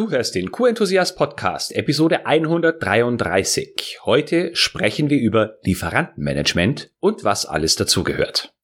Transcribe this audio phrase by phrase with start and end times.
[0.00, 3.98] Du hörst den Q-Enthusiast Podcast, Episode 133.
[4.06, 8.54] Heute sprechen wir über Lieferantenmanagement und was alles dazugehört.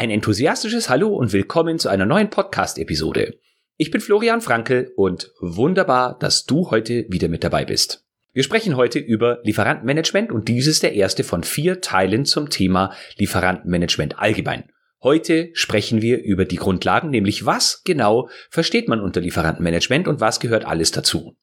[0.00, 3.38] Ein enthusiastisches Hallo und willkommen zu einer neuen Podcast-Episode.
[3.76, 8.06] Ich bin Florian Frankel und wunderbar, dass du heute wieder mit dabei bist.
[8.32, 12.94] Wir sprechen heute über Lieferantenmanagement und dies ist der erste von vier Teilen zum Thema
[13.18, 14.72] Lieferantenmanagement allgemein.
[15.02, 20.40] Heute sprechen wir über die Grundlagen, nämlich was genau versteht man unter Lieferantenmanagement und was
[20.40, 21.36] gehört alles dazu.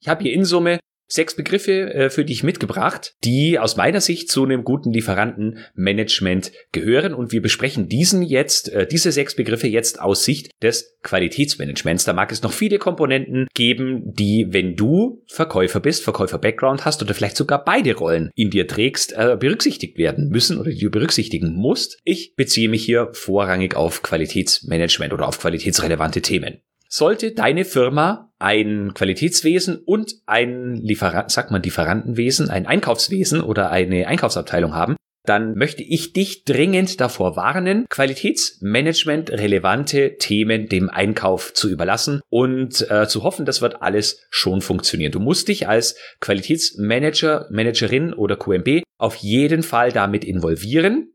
[0.00, 4.30] Ich habe hier in Summe sechs Begriffe äh, für dich mitgebracht, die aus meiner Sicht
[4.30, 7.12] zu einem guten Lieferantenmanagement gehören.
[7.14, 12.04] Und wir besprechen diesen jetzt, äh, diese sechs Begriffe jetzt aus Sicht des Qualitätsmanagements.
[12.04, 17.14] Da mag es noch viele Komponenten geben, die, wenn du Verkäufer bist, Verkäufer-Background hast oder
[17.14, 21.54] vielleicht sogar beide Rollen in dir trägst, äh, berücksichtigt werden müssen oder die du berücksichtigen
[21.54, 21.98] musst.
[22.04, 26.60] Ich beziehe mich hier vorrangig auf Qualitätsmanagement oder auf qualitätsrelevante Themen.
[26.92, 34.08] Sollte deine Firma ein Qualitätswesen und ein Lieferant, sagt man Lieferantenwesen, ein Einkaufswesen oder eine
[34.08, 41.68] Einkaufsabteilung haben, dann möchte ich dich dringend davor warnen, Qualitätsmanagement relevante Themen dem Einkauf zu
[41.68, 45.12] überlassen und äh, zu hoffen, das wird alles schon funktionieren.
[45.12, 51.12] Du musst dich als Qualitätsmanager, Managerin oder QMB auf jeden Fall damit involvieren.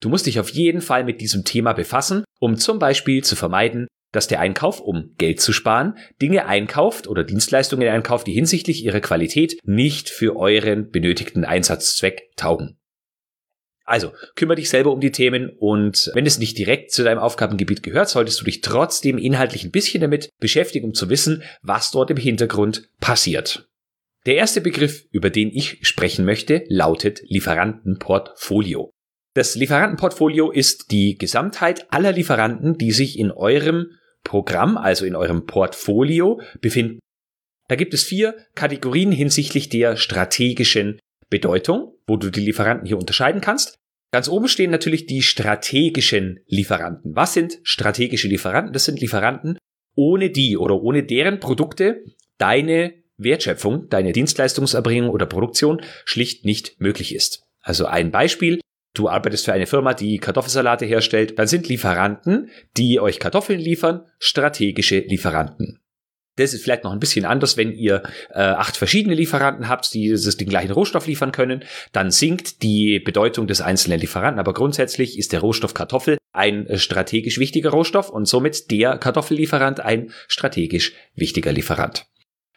[0.00, 3.86] Du musst dich auf jeden Fall mit diesem Thema befassen, um zum Beispiel zu vermeiden,
[4.14, 9.00] dass der Einkauf, um Geld zu sparen, Dinge einkauft oder Dienstleistungen einkauft, die hinsichtlich ihrer
[9.00, 12.78] Qualität nicht für euren benötigten Einsatzzweck taugen.
[13.86, 17.82] Also, kümmere dich selber um die Themen und wenn es nicht direkt zu deinem Aufgabengebiet
[17.82, 22.10] gehört, solltest du dich trotzdem inhaltlich ein bisschen damit beschäftigen, um zu wissen, was dort
[22.10, 23.68] im Hintergrund passiert.
[24.24, 28.90] Der erste Begriff, über den ich sprechen möchte, lautet Lieferantenportfolio.
[29.34, 33.90] Das Lieferantenportfolio ist die Gesamtheit aller Lieferanten, die sich in eurem
[34.24, 36.98] Programm, also in eurem Portfolio befinden.
[37.68, 40.98] Da gibt es vier Kategorien hinsichtlich der strategischen
[41.30, 43.76] Bedeutung, wo du die Lieferanten hier unterscheiden kannst.
[44.12, 47.16] Ganz oben stehen natürlich die strategischen Lieferanten.
[47.16, 48.72] Was sind strategische Lieferanten?
[48.72, 49.58] Das sind Lieferanten,
[49.96, 52.04] ohne die oder ohne deren Produkte
[52.38, 57.44] deine Wertschöpfung, deine Dienstleistungserbringung oder Produktion schlicht nicht möglich ist.
[57.60, 58.60] Also ein Beispiel,
[58.94, 64.06] du arbeitest für eine Firma, die Kartoffelsalate herstellt, dann sind Lieferanten, die euch Kartoffeln liefern,
[64.18, 65.80] strategische Lieferanten.
[66.36, 70.08] Das ist vielleicht noch ein bisschen anders, wenn ihr äh, acht verschiedene Lieferanten habt, die
[70.10, 71.62] das, den gleichen Rohstoff liefern können,
[71.92, 74.40] dann sinkt die Bedeutung des einzelnen Lieferanten.
[74.40, 79.78] Aber grundsätzlich ist der Rohstoff Kartoffel ein äh, strategisch wichtiger Rohstoff und somit der Kartoffellieferant
[79.78, 82.06] ein strategisch wichtiger Lieferant.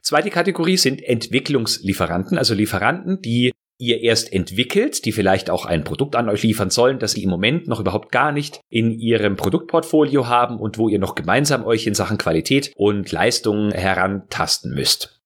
[0.01, 6.15] Zweite Kategorie sind Entwicklungslieferanten, also Lieferanten, die ihr erst entwickelt, die vielleicht auch ein Produkt
[6.15, 10.27] an euch liefern sollen, das sie im Moment noch überhaupt gar nicht in ihrem Produktportfolio
[10.27, 15.21] haben und wo ihr noch gemeinsam euch in Sachen Qualität und Leistung herantasten müsst.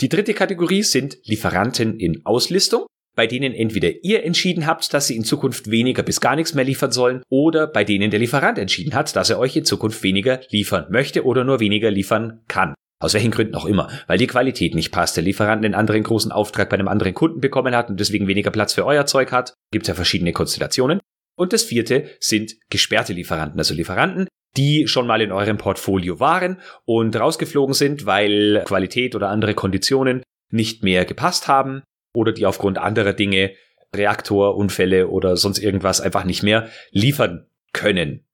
[0.00, 2.86] Die dritte Kategorie sind Lieferanten in Auslistung
[3.20, 6.64] bei denen entweder ihr entschieden habt, dass sie in Zukunft weniger bis gar nichts mehr
[6.64, 10.40] liefern sollen, oder bei denen der Lieferant entschieden hat, dass er euch in Zukunft weniger
[10.48, 12.74] liefern möchte oder nur weniger liefern kann.
[13.00, 13.88] Aus welchen Gründen auch immer.
[14.06, 17.40] Weil die Qualität nicht passt, der Lieferant einen anderen großen Auftrag bei einem anderen Kunden
[17.40, 19.54] bekommen hat und deswegen weniger Platz für euer Zeug hat.
[19.72, 21.00] Gibt ja verschiedene Konstellationen.
[21.36, 24.28] Und das vierte sind gesperrte Lieferanten, also Lieferanten,
[24.58, 30.22] die schon mal in eurem Portfolio waren und rausgeflogen sind, weil Qualität oder andere Konditionen
[30.50, 31.82] nicht mehr gepasst haben
[32.14, 33.52] oder die aufgrund anderer Dinge,
[33.94, 38.26] Reaktorunfälle oder sonst irgendwas einfach nicht mehr liefern können.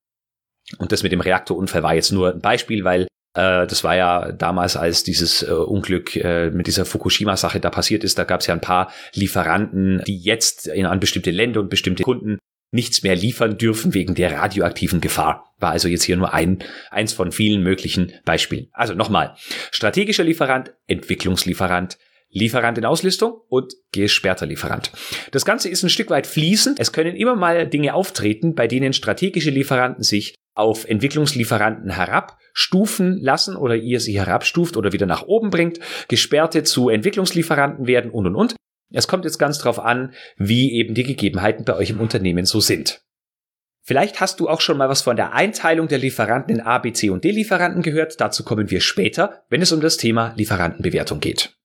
[0.79, 4.33] Und das mit dem Reaktorunfall war jetzt nur ein Beispiel, weil äh, das war ja
[4.33, 8.47] damals, als dieses äh, Unglück äh, mit dieser Fukushima-Sache da passiert ist, da gab es
[8.47, 12.39] ja ein paar Lieferanten, die jetzt an bestimmte Länder und bestimmte Kunden
[12.73, 15.55] nichts mehr liefern dürfen wegen der radioaktiven Gefahr.
[15.59, 16.59] War also jetzt hier nur ein,
[16.91, 18.69] eins von vielen möglichen Beispielen.
[18.73, 19.35] Also nochmal.
[19.71, 21.97] Strategischer Lieferant, Entwicklungslieferant,
[22.31, 24.91] Lieferant in Auslistung und gesperrter Lieferant.
[25.31, 26.81] Das Ganze ist ein Stück weit fließend.
[26.81, 33.57] Es können immer mal Dinge auftreten, bei denen strategische Lieferanten sich auf Entwicklungslieferanten herabstufen lassen
[33.57, 38.35] oder ihr sie herabstuft oder wieder nach oben bringt, gesperrte zu Entwicklungslieferanten werden und und
[38.35, 38.57] und.
[38.93, 42.61] Es kommt jetzt ganz drauf an, wie eben die Gegebenheiten bei euch im Unternehmen so
[42.61, 43.03] sind.
[43.83, 46.93] Vielleicht hast du auch schon mal was von der Einteilung der Lieferanten in A, B,
[46.93, 48.21] C und D Lieferanten gehört.
[48.21, 51.57] Dazu kommen wir später, wenn es um das Thema Lieferantenbewertung geht.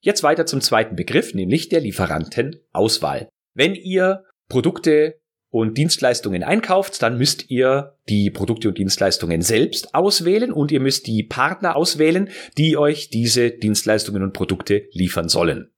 [0.00, 3.28] Jetzt weiter zum zweiten Begriff, nämlich der Lieferantenauswahl.
[3.54, 5.20] Wenn ihr Produkte
[5.56, 11.06] und Dienstleistungen einkauft, dann müsst ihr die Produkte und Dienstleistungen selbst auswählen und ihr müsst
[11.06, 15.70] die Partner auswählen, die euch diese Dienstleistungen und Produkte liefern sollen.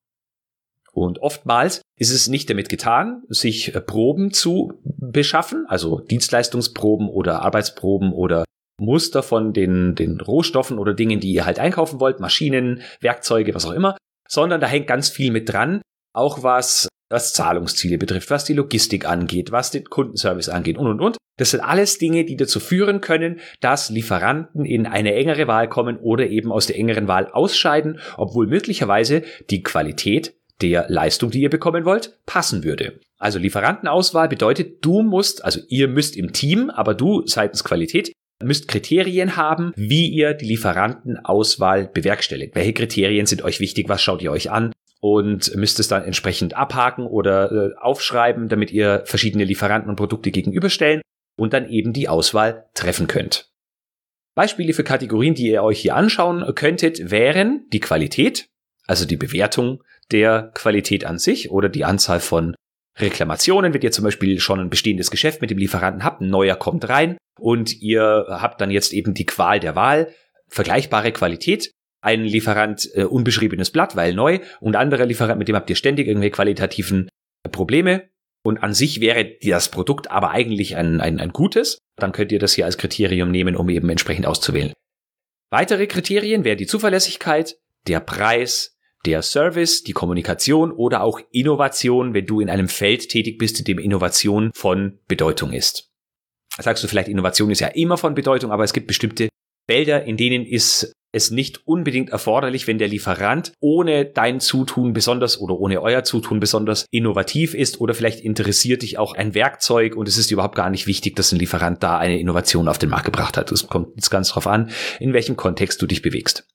[0.92, 7.42] Und oftmals ist es nicht damit getan, sich äh, Proben zu beschaffen, also Dienstleistungsproben oder
[7.42, 8.44] Arbeitsproben oder
[8.80, 13.64] Muster von den, den Rohstoffen oder Dingen, die ihr halt einkaufen wollt, Maschinen, Werkzeuge, was
[13.64, 13.96] auch immer,
[14.28, 15.82] sondern da hängt ganz viel mit dran,
[16.12, 21.00] auch was was Zahlungsziele betrifft, was die Logistik angeht, was den Kundenservice angeht und, und,
[21.00, 21.16] und.
[21.36, 25.96] Das sind alles Dinge, die dazu führen können, dass Lieferanten in eine engere Wahl kommen
[25.96, 31.50] oder eben aus der engeren Wahl ausscheiden, obwohl möglicherweise die Qualität der Leistung, die ihr
[31.50, 32.98] bekommen wollt, passen würde.
[33.18, 38.12] Also Lieferantenauswahl bedeutet, du musst, also ihr müsst im Team, aber du seitens Qualität
[38.42, 42.54] müsst Kriterien haben, wie ihr die Lieferantenauswahl bewerkstelligt.
[42.54, 43.88] Welche Kriterien sind euch wichtig?
[43.88, 44.72] Was schaut ihr euch an?
[45.00, 50.32] Und müsst es dann entsprechend abhaken oder äh, aufschreiben, damit ihr verschiedene Lieferanten und Produkte
[50.32, 51.02] gegenüberstellen
[51.36, 53.48] und dann eben die Auswahl treffen könnt.
[54.34, 58.46] Beispiele für Kategorien, die ihr euch hier anschauen könntet, wären die Qualität,
[58.86, 62.54] also die Bewertung der Qualität an sich oder die Anzahl von
[62.98, 66.56] Reklamationen, wenn ihr zum Beispiel schon ein bestehendes Geschäft mit dem Lieferanten habt, ein neuer
[66.56, 70.12] kommt rein und ihr habt dann jetzt eben die Qual der Wahl,
[70.48, 75.70] vergleichbare Qualität, ein Lieferant äh, unbeschriebenes Blatt, weil neu, und anderer Lieferant, mit dem habt
[75.70, 77.08] ihr ständig irgendwelche qualitativen
[77.50, 78.08] Probleme.
[78.44, 81.78] Und an sich wäre das Produkt aber eigentlich ein, ein, ein gutes.
[81.96, 84.72] Dann könnt ihr das hier als Kriterium nehmen, um eben entsprechend auszuwählen.
[85.50, 87.56] Weitere Kriterien wären die Zuverlässigkeit,
[87.86, 93.38] der Preis, der Service, die Kommunikation oder auch Innovation, wenn du in einem Feld tätig
[93.38, 95.90] bist, in dem Innovation von Bedeutung ist.
[96.58, 99.28] Sagst du vielleicht, Innovation ist ja immer von Bedeutung, aber es gibt bestimmte
[99.68, 105.38] Felder, in denen ist es nicht unbedingt erforderlich, wenn der Lieferant ohne dein Zutun besonders
[105.38, 110.08] oder ohne euer Zutun besonders innovativ ist oder vielleicht interessiert dich auch ein Werkzeug und
[110.08, 113.04] es ist überhaupt gar nicht wichtig, dass ein Lieferant da eine Innovation auf den Markt
[113.04, 113.52] gebracht hat.
[113.52, 116.48] Es kommt jetzt ganz drauf an, in welchem Kontext du dich bewegst.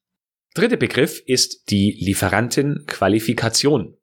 [0.54, 3.96] Dritter Begriff ist die Lieferantenqualifikation.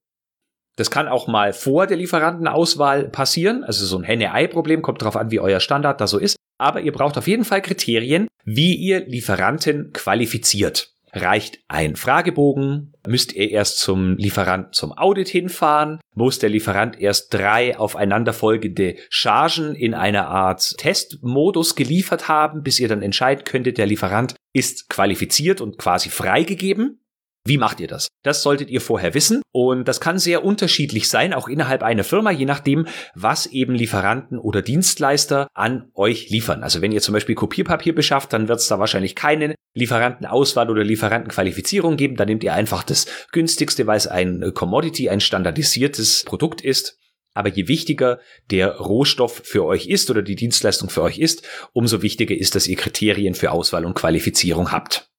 [0.78, 3.64] Das kann auch mal vor der Lieferantenauswahl passieren.
[3.64, 6.38] Also so ein Henne-Ei-Problem kommt darauf an, wie euer Standard da so ist.
[6.62, 10.94] Aber ihr braucht auf jeden Fall Kriterien, wie ihr Lieferanten qualifiziert.
[11.12, 12.94] Reicht ein Fragebogen?
[13.08, 16.00] Müsst ihr erst zum Lieferant zum Audit hinfahren?
[16.14, 22.88] Muss der Lieferant erst drei aufeinanderfolgende Chargen in einer Art Testmodus geliefert haben, bis ihr
[22.88, 27.01] dann entscheiden könntet, der Lieferant ist qualifiziert und quasi freigegeben?
[27.44, 28.08] Wie macht ihr das?
[28.24, 32.30] Das solltet ihr vorher wissen und das kann sehr unterschiedlich sein, auch innerhalb einer Firma,
[32.30, 32.86] je nachdem,
[33.16, 36.62] was eben Lieferanten oder Dienstleister an euch liefern.
[36.62, 40.84] Also wenn ihr zum Beispiel Kopierpapier beschafft, dann wird es da wahrscheinlich keine Lieferantenauswahl oder
[40.84, 42.16] Lieferantenqualifizierung geben.
[42.16, 47.00] Da nehmt ihr einfach das günstigste, weil es ein Commodity, ein standardisiertes Produkt ist.
[47.34, 48.20] Aber je wichtiger
[48.52, 52.68] der Rohstoff für euch ist oder die Dienstleistung für euch ist, umso wichtiger ist, dass
[52.68, 55.11] ihr Kriterien für Auswahl und Qualifizierung habt.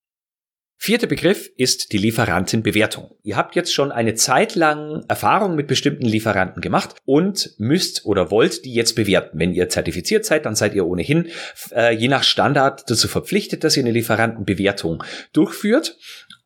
[0.84, 3.12] Vierter Begriff ist die Lieferantenbewertung.
[3.22, 8.32] Ihr habt jetzt schon eine Zeit lang Erfahrung mit bestimmten Lieferanten gemacht und müsst oder
[8.32, 9.38] wollt die jetzt bewerten.
[9.38, 11.28] Wenn ihr zertifiziert seid, dann seid ihr ohnehin
[11.70, 15.98] äh, je nach Standard dazu verpflichtet, dass ihr eine Lieferantenbewertung durchführt.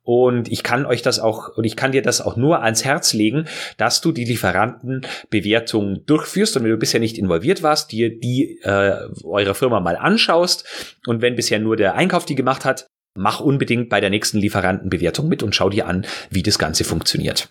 [0.03, 3.15] Und ich kann euch das auch, und ich kann dir das auch nur ans Herz
[3.15, 3.47] legen,
[3.79, 9.09] dass du die Lieferantenbewertung durchführst und wenn du bisher nicht involviert warst, dir die äh,
[9.25, 10.67] eurer Firma mal anschaust
[11.07, 12.87] und wenn bisher nur der Einkauf die gemacht hat,
[13.17, 17.51] mach unbedingt bei der nächsten Lieferantenbewertung mit und schau dir an, wie das Ganze funktioniert.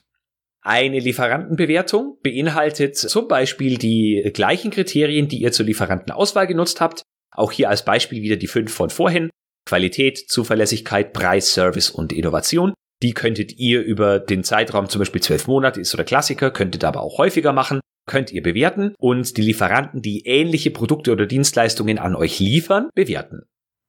[0.62, 7.04] Eine Lieferantenbewertung beinhaltet zum Beispiel die gleichen Kriterien, die ihr zur Lieferantenauswahl genutzt habt.
[7.32, 9.30] Auch hier als Beispiel wieder die fünf von vorhin.
[9.68, 12.74] Qualität, Zuverlässigkeit, Preis, Service und Innovation.
[13.04, 17.02] Die könntet ihr über den Zeitraum, zum Beispiel zwölf Monate ist oder Klassiker, könntet aber
[17.02, 22.16] auch häufiger machen, könnt ihr bewerten und die Lieferanten, die ähnliche Produkte oder Dienstleistungen an
[22.16, 23.44] euch liefern, bewerten.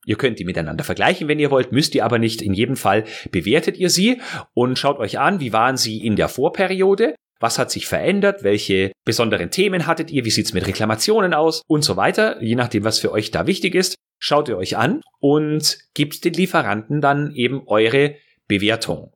[0.07, 2.41] Ihr könnt die miteinander vergleichen, wenn ihr wollt, müsst ihr aber nicht.
[2.41, 4.21] In jedem Fall bewertet ihr sie
[4.55, 8.43] und schaut euch an, wie waren sie in der Vorperiode, was hat sich verändert?
[8.43, 10.25] Welche besonderen Themen hattet ihr?
[10.25, 11.63] Wie sieht's mit Reklamationen aus?
[11.67, 12.43] Und so weiter.
[12.43, 16.33] Je nachdem, was für euch da wichtig ist, schaut ihr euch an und gebt den
[16.33, 18.15] Lieferanten dann eben eure
[18.49, 19.13] Bewertung.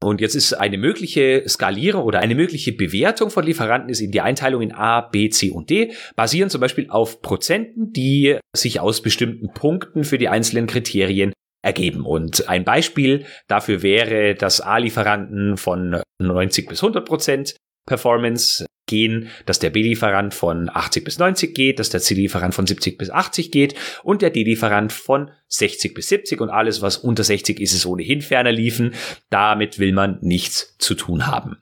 [0.00, 4.20] Und jetzt ist eine mögliche Skalierung oder eine mögliche Bewertung von Lieferanten ist in die
[4.20, 9.02] Einteilung in A, B, C und D, basieren zum Beispiel auf Prozenten, die sich aus
[9.02, 11.32] bestimmten Punkten für die einzelnen Kriterien
[11.64, 12.06] ergeben.
[12.06, 19.60] Und ein Beispiel dafür wäre, dass A-Lieferanten von 90 bis 100 Prozent Performance gehen, dass
[19.60, 23.76] der B-Lieferant von 80 bis 90 geht, dass der C-Lieferant von 70 bis 80 geht
[24.02, 28.20] und der D-Lieferant von 60 bis 70 und alles, was unter 60 ist, ist ohnehin
[28.20, 28.94] ferner liefen.
[29.30, 31.58] Damit will man nichts zu tun haben.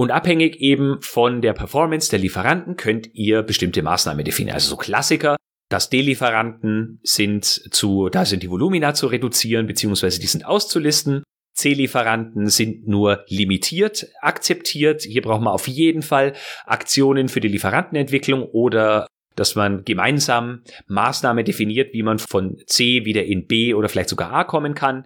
[0.00, 4.54] Und abhängig eben von der Performance der Lieferanten könnt ihr bestimmte Maßnahmen definieren.
[4.54, 5.36] Also so Klassiker,
[5.70, 11.22] dass D-Lieferanten sind zu, da sind die Volumina zu reduzieren, beziehungsweise die sind auszulisten.
[11.54, 15.02] C-Lieferanten sind nur limitiert akzeptiert.
[15.02, 16.34] Hier braucht man auf jeden Fall
[16.66, 19.06] Aktionen für die Lieferantenentwicklung oder
[19.36, 24.32] dass man gemeinsam Maßnahmen definiert, wie man von C wieder in B oder vielleicht sogar
[24.32, 25.04] A kommen kann.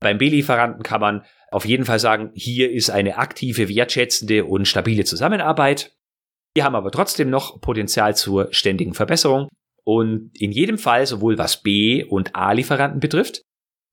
[0.00, 5.04] Beim B-Lieferanten kann man auf jeden Fall sagen, hier ist eine aktive, wertschätzende und stabile
[5.04, 5.94] Zusammenarbeit.
[6.54, 9.48] Wir haben aber trotzdem noch Potenzial zur ständigen Verbesserung.
[9.84, 13.42] Und in jedem Fall, sowohl was B- und A-Lieferanten betrifft,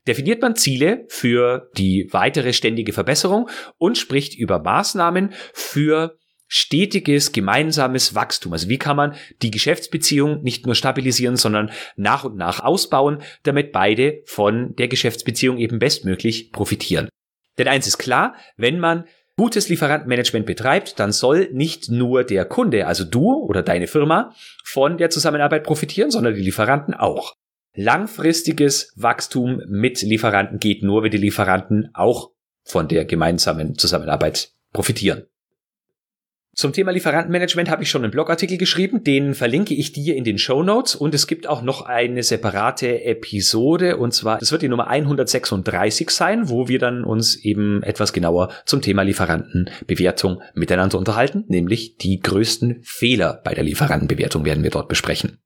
[0.08, 6.18] definiert man Ziele für die weitere ständige Verbesserung und spricht über Maßnahmen für
[6.50, 8.53] stetiges gemeinsames Wachstum.
[8.53, 13.72] Also wie kann man die Geschäftsbeziehung nicht nur stabilisieren, sondern nach und nach ausbauen, damit
[13.72, 17.08] beide von der Geschäftsbeziehung eben bestmöglich profitieren.
[17.60, 19.06] Denn eins ist klar, wenn man
[19.38, 24.98] gutes Lieferantenmanagement betreibt, dann soll nicht nur der Kunde, also du oder deine Firma, von
[24.98, 27.36] der Zusammenarbeit profitieren, sondern die Lieferanten auch.
[27.81, 32.31] Langfristiges Wachstum mit Lieferanten geht nur, wenn die Lieferanten auch
[32.65, 35.24] von der gemeinsamen Zusammenarbeit profitieren.
[36.53, 40.38] Zum Thema Lieferantenmanagement habe ich schon einen Blogartikel geschrieben, den verlinke ich dir in den
[40.38, 44.67] Show Notes und es gibt auch noch eine separate Episode und zwar, das wird die
[44.67, 51.45] Nummer 136 sein, wo wir dann uns eben etwas genauer zum Thema Lieferantenbewertung miteinander unterhalten,
[51.48, 55.38] nämlich die größten Fehler bei der Lieferantenbewertung werden wir dort besprechen.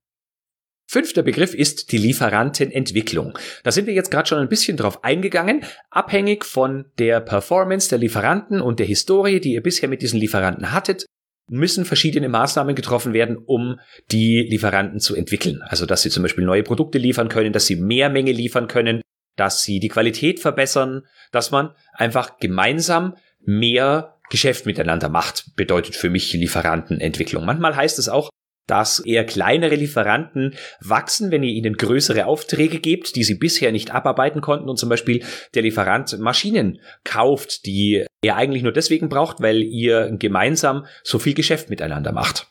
[0.94, 3.36] Fünfter Begriff ist die Lieferantenentwicklung.
[3.64, 5.66] Da sind wir jetzt gerade schon ein bisschen drauf eingegangen.
[5.90, 10.72] Abhängig von der Performance der Lieferanten und der Historie, die ihr bisher mit diesen Lieferanten
[10.72, 11.08] hattet,
[11.50, 13.80] müssen verschiedene Maßnahmen getroffen werden, um
[14.12, 15.64] die Lieferanten zu entwickeln.
[15.64, 19.02] Also, dass sie zum Beispiel neue Produkte liefern können, dass sie mehr Menge liefern können,
[19.36, 26.12] dass sie die Qualität verbessern, dass man einfach gemeinsam mehr Geschäft miteinander macht, bedeutet für
[26.12, 27.46] mich Lieferantenentwicklung.
[27.46, 28.30] Manchmal heißt es auch,
[28.68, 33.92] dass eher kleinere Lieferanten wachsen, wenn ihr ihnen größere Aufträge gebt, die sie bisher nicht
[33.92, 39.42] abarbeiten konnten und zum Beispiel der Lieferant Maschinen kauft, die er eigentlich nur deswegen braucht,
[39.42, 42.48] weil ihr gemeinsam so viel Geschäft miteinander macht.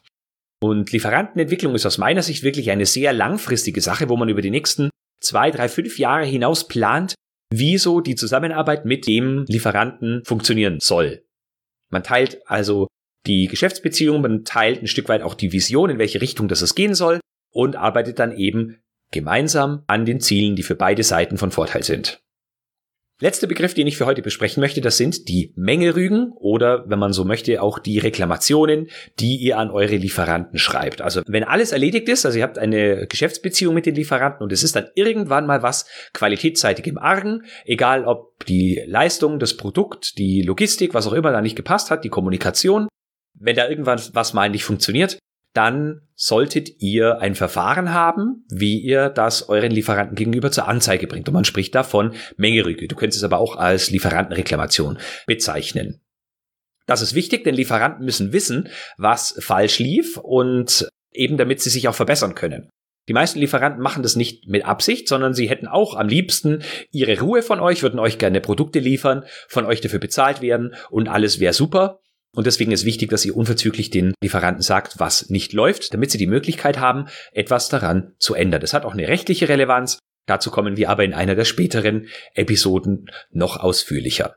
[0.63, 4.51] Und Lieferantenentwicklung ist aus meiner Sicht wirklich eine sehr langfristige Sache, wo man über die
[4.51, 4.91] nächsten
[5.21, 7.15] zwei, drei, fünf Jahre hinaus plant,
[7.53, 11.25] wieso die Zusammenarbeit mit dem Lieferanten funktionieren soll.
[11.91, 12.87] Man teilt also
[13.27, 16.75] die Geschäftsbeziehung, man teilt ein Stück weit auch die Vision, in welche Richtung das es
[16.75, 21.51] gehen soll und arbeitet dann eben gemeinsam an den Zielen, die für beide Seiten von
[21.51, 22.23] Vorteil sind.
[23.21, 27.13] Letzter Begriff, den ich für heute besprechen möchte, das sind die Mängelrügen oder, wenn man
[27.13, 28.89] so möchte, auch die Reklamationen,
[29.21, 31.01] die ihr an eure Lieferanten schreibt.
[31.01, 34.65] Also wenn alles erledigt ist, also ihr habt eine Geschäftsbeziehung mit den Lieferanten und es
[34.65, 40.43] ist dann irgendwann mal was qualitätsseitig im Argen, egal ob die Leistung, das Produkt, die
[40.43, 42.89] Logistik, was auch immer da nicht gepasst hat, die Kommunikation,
[43.43, 45.19] wenn da irgendwann was mal nicht funktioniert,
[45.53, 51.29] dann solltet ihr ein Verfahren haben, wie ihr das euren Lieferanten gegenüber zur Anzeige bringt.
[51.29, 52.89] Und man spricht davon Mengerüge.
[52.89, 56.01] Du könntest es aber auch als Lieferantenreklamation bezeichnen.
[56.87, 61.87] Das ist wichtig, denn Lieferanten müssen wissen, was falsch lief und eben damit sie sich
[61.89, 62.71] auch verbessern können.
[63.09, 67.21] Die meisten Lieferanten machen das nicht mit Absicht, sondern sie hätten auch am liebsten ihre
[67.21, 71.41] Ruhe von euch, würden euch gerne Produkte liefern, von euch dafür bezahlt werden und alles
[71.41, 72.02] wäre super.
[72.35, 76.19] Und deswegen ist wichtig, dass ihr unverzüglich den Lieferanten sagt, was nicht läuft, damit sie
[76.19, 78.61] die Möglichkeit haben, etwas daran zu ändern.
[78.61, 79.99] Das hat auch eine rechtliche Relevanz.
[80.27, 84.37] Dazu kommen wir aber in einer der späteren Episoden noch ausführlicher.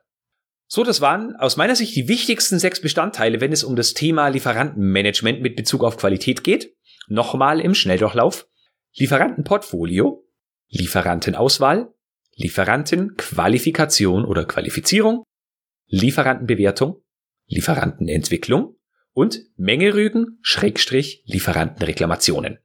[0.67, 4.27] So, das waren aus meiner Sicht die wichtigsten sechs Bestandteile, wenn es um das Thema
[4.29, 6.73] Lieferantenmanagement mit Bezug auf Qualität geht.
[7.07, 8.47] Nochmal im Schnelldurchlauf.
[8.95, 10.27] Lieferantenportfolio,
[10.69, 11.93] Lieferantenauswahl,
[12.35, 15.23] Lieferantenqualifikation oder Qualifizierung,
[15.87, 17.01] Lieferantenbewertung,
[17.47, 18.75] Lieferantenentwicklung
[19.13, 22.59] und Mengerügen Schrägstrich Lieferantenreklamationen.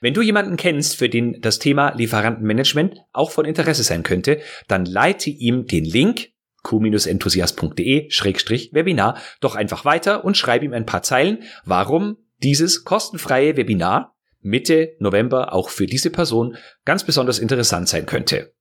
[0.00, 4.84] Wenn du jemanden kennst, für den das Thema Lieferantenmanagement auch von Interesse sein könnte, dann
[4.84, 6.30] leite ihm den Link
[6.64, 14.96] q-enthusiast.de-webinar doch einfach weiter und schreib ihm ein paar Zeilen, warum dieses kostenfreie Webinar Mitte
[14.98, 18.52] November auch für diese Person ganz besonders interessant sein könnte.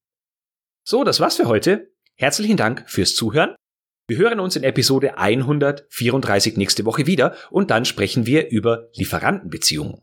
[0.84, 1.95] So, das war's für heute.
[2.18, 3.56] Herzlichen Dank fürs Zuhören.
[4.08, 10.02] Wir hören uns in Episode 134 nächste Woche wieder und dann sprechen wir über Lieferantenbeziehungen.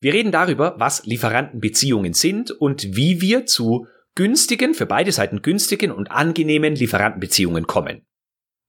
[0.00, 5.92] Wir reden darüber, was Lieferantenbeziehungen sind und wie wir zu günstigen, für beide Seiten günstigen
[5.92, 8.04] und angenehmen Lieferantenbeziehungen kommen.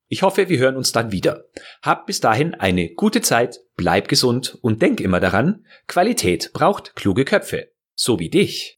[0.07, 1.45] Ich hoffe, wir hören uns dann wieder.
[1.81, 7.25] Hab bis dahin eine gute Zeit, bleib gesund und denk immer daran, Qualität braucht kluge
[7.25, 7.71] Köpfe.
[7.95, 8.75] So wie dich.